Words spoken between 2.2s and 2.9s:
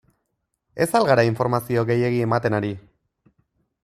ematen ari?